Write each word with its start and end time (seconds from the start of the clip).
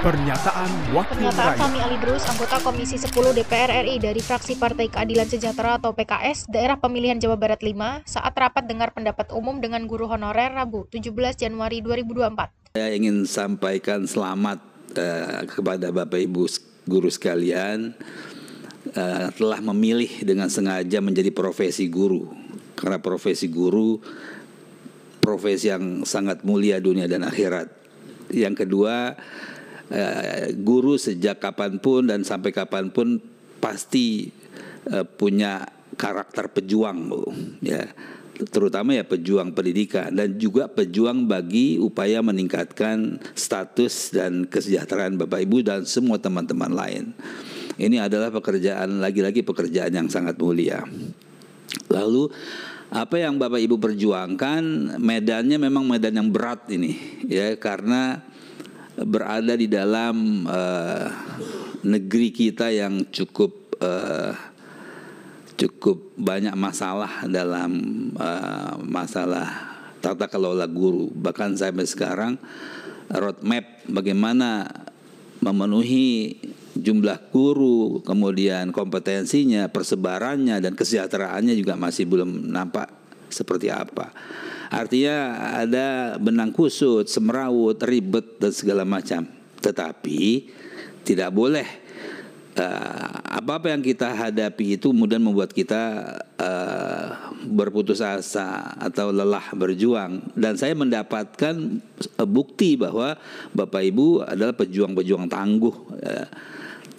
Pernyataan 0.00 0.96
Wakil 0.96 1.12
Pernyataan 1.12 1.44
Rakyat 1.44 1.60
Fahmi 1.60 1.80
Alidrus, 1.84 2.24
anggota 2.24 2.56
Komisi 2.64 2.96
10 2.96 3.12
DPR 3.12 3.84
RI 3.84 4.00
dari 4.00 4.24
fraksi 4.24 4.56
Partai 4.56 4.88
Keadilan 4.88 5.28
Sejahtera 5.28 5.76
atau 5.76 5.92
PKS, 5.92 6.48
daerah 6.48 6.80
pemilihan 6.80 7.20
Jawa 7.20 7.36
Barat 7.36 7.60
5, 7.60 8.08
saat 8.08 8.32
rapat 8.32 8.64
dengar 8.64 8.96
pendapat 8.96 9.28
umum 9.36 9.60
dengan 9.60 9.84
guru 9.84 10.08
honorer 10.08 10.56
Rabu 10.56 10.88
17 10.88 11.12
Januari 11.36 11.84
2024. 11.84 12.80
Saya 12.80 12.96
ingin 12.96 13.28
sampaikan 13.28 14.08
selamat 14.08 14.64
eh, 14.96 15.44
kepada 15.44 15.92
Bapak 15.92 16.16
Ibu 16.16 16.48
guru 16.88 17.12
sekalian 17.12 17.92
eh, 18.96 19.28
telah 19.36 19.60
memilih 19.60 20.24
dengan 20.24 20.48
sengaja 20.48 21.04
menjadi 21.04 21.28
profesi 21.28 21.92
guru. 21.92 22.24
Karena 22.72 22.96
profesi 23.04 23.52
guru 23.52 24.00
profesi 25.20 25.68
yang 25.68 26.08
sangat 26.08 26.40
mulia 26.40 26.80
dunia 26.80 27.04
dan 27.04 27.28
akhirat. 27.28 27.68
Yang 28.32 28.64
kedua, 28.64 29.12
eh, 29.90 30.54
guru 30.56 30.96
sejak 30.96 31.42
kapan 31.42 31.82
pun 31.82 32.06
dan 32.06 32.22
sampai 32.22 32.54
kapan 32.54 32.88
pun 32.94 33.20
pasti 33.58 34.30
eh, 34.88 35.06
punya 35.06 35.66
karakter 35.98 36.48
pejuang, 36.48 36.98
bu, 37.10 37.28
ya 37.60 37.84
terutama 38.48 38.96
ya 38.96 39.04
pejuang 39.04 39.52
pendidikan 39.52 40.08
dan 40.16 40.40
juga 40.40 40.64
pejuang 40.64 41.28
bagi 41.28 41.76
upaya 41.76 42.24
meningkatkan 42.24 43.20
status 43.36 44.16
dan 44.16 44.48
kesejahteraan 44.48 45.20
Bapak 45.20 45.44
Ibu 45.44 45.60
dan 45.60 45.84
semua 45.84 46.16
teman-teman 46.16 46.72
lain. 46.72 47.12
Ini 47.76 48.00
adalah 48.00 48.32
pekerjaan 48.32 49.00
lagi-lagi 49.00 49.44
pekerjaan 49.44 49.92
yang 49.92 50.08
sangat 50.08 50.36
mulia. 50.40 50.84
Lalu 51.88 52.32
apa 52.90 53.16
yang 53.22 53.38
Bapak 53.38 53.60
Ibu 53.60 53.76
perjuangkan 53.78 54.96
medannya 54.98 55.56
memang 55.60 55.86
medan 55.86 56.18
yang 56.18 56.28
berat 56.32 56.66
ini 56.72 56.96
ya 57.28 57.54
karena 57.54 58.29
berada 59.04 59.56
di 59.56 59.66
dalam 59.66 60.44
eh, 60.44 61.08
negeri 61.84 62.28
kita 62.32 62.68
yang 62.68 63.08
cukup 63.08 63.80
eh, 63.80 64.34
cukup 65.56 66.16
banyak 66.16 66.56
masalah 66.56 67.24
dalam 67.28 67.72
eh, 68.16 68.74
masalah 68.84 69.48
tata 70.00 70.28
kelola 70.28 70.64
guru 70.64 71.12
bahkan 71.12 71.52
sampai 71.52 71.84
sekarang 71.84 72.40
roadmap 73.12 73.84
bagaimana 73.90 74.68
memenuhi 75.40 76.36
jumlah 76.76 77.32
guru, 77.32 78.00
kemudian 78.04 78.70
kompetensinya, 78.70 79.68
persebarannya 79.68 80.60
dan 80.62 80.72
kesejahteraannya 80.76 81.56
juga 81.56 81.74
masih 81.74 82.06
belum 82.06 82.48
nampak 82.48 82.88
seperti 83.32 83.72
apa. 83.72 84.12
Artinya 84.70 85.50
ada 85.58 86.14
benang 86.22 86.54
kusut, 86.54 87.10
semrawut, 87.10 87.76
ribet 87.82 88.38
dan 88.38 88.54
segala 88.54 88.86
macam. 88.86 89.26
Tetapi 89.58 90.46
tidak 91.02 91.34
boleh 91.34 91.66
eh, 92.54 93.10
apa-apa 93.34 93.74
yang 93.74 93.82
kita 93.82 94.14
hadapi 94.14 94.78
itu 94.78 94.94
kemudian 94.94 95.22
membuat 95.22 95.50
kita 95.50 96.14
eh, 96.38 97.06
berputus 97.50 97.98
asa 97.98 98.74
atau 98.78 99.10
lelah 99.10 99.52
berjuang 99.58 100.22
dan 100.38 100.54
saya 100.54 100.78
mendapatkan 100.78 101.54
eh, 101.98 102.28
bukti 102.28 102.78
bahwa 102.78 103.18
Bapak 103.50 103.82
Ibu 103.84 104.22
adalah 104.22 104.54
pejuang-pejuang 104.54 105.26
tangguh 105.26 105.76
Eh, 106.00 106.26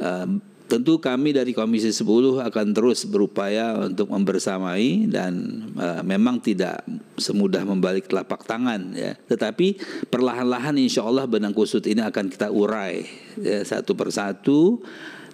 eh, 0.00 0.28
tentu 0.64 0.96
kami 0.96 1.36
dari 1.36 1.52
Komisi 1.52 1.92
10 1.92 2.40
akan 2.40 2.66
terus 2.72 3.04
berupaya 3.04 3.76
untuk 3.84 4.08
membersamai 4.10 5.06
dan 5.12 5.62
eh, 5.76 6.02
memang 6.02 6.40
tidak 6.40 6.82
semudah 7.20 7.62
membalik 7.62 8.08
telapak 8.08 8.42
tangan 8.48 8.96
ya. 8.96 9.12
Tetapi 9.14 9.78
perlahan-lahan 10.08 10.76
insya 10.80 11.04
Allah 11.04 11.28
benang 11.28 11.52
kusut 11.52 11.84
ini 11.84 12.00
akan 12.00 12.32
kita 12.32 12.48
urai 12.48 13.04
ya, 13.38 13.60
satu 13.62 13.92
persatu. 13.92 14.80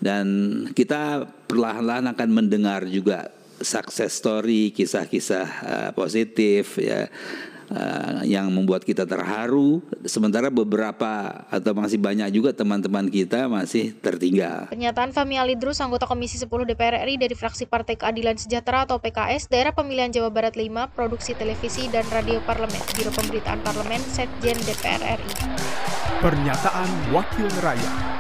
Dan 0.01 0.27
kita 0.73 1.29
perlahan-lahan 1.45 2.09
akan 2.17 2.29
mendengar 2.33 2.89
juga 2.89 3.29
success 3.61 4.17
story, 4.17 4.73
kisah-kisah 4.73 5.47
uh, 5.61 5.91
positif 5.93 6.81
ya 6.81 7.05
uh, 7.71 8.23
yang 8.27 8.51
membuat 8.51 8.83
kita 8.83 9.07
terharu. 9.07 9.81
Sementara 10.05 10.51
beberapa 10.51 11.43
atau 11.49 11.73
masih 11.73 11.97
banyak 11.97 12.29
juga 12.35 12.51
teman-teman 12.53 13.07
kita 13.09 13.47
masih 13.47 13.95
tertinggal. 13.99 14.69
Pernyataan 14.71 15.15
Fahmi 15.15 15.39
Alidrus, 15.39 15.81
anggota 15.81 16.05
Komisi 16.05 16.37
10 16.37 16.51
DPR 16.51 17.01
RI 17.07 17.17
dari 17.17 17.35
fraksi 17.39 17.65
Partai 17.65 17.97
Keadilan 17.97 18.37
Sejahtera 18.37 18.85
atau 18.85 18.99
PKS, 18.99 19.49
daerah 19.49 19.73
pemilihan 19.73 20.11
Jawa 20.11 20.29
Barat 20.29 20.59
5, 20.59 20.93
produksi 20.93 21.33
televisi 21.39 21.87
dan 21.89 22.05
radio 22.11 22.43
parlemen, 22.45 22.83
Biro 22.99 23.15
Pemberitaan 23.15 23.63
Parlemen, 23.63 24.03
Setjen 24.03 24.59
DPR 24.67 25.19
RI. 25.19 25.31
Pernyataan 26.21 27.17
Wakil 27.17 27.49
Rakyat 27.65 28.20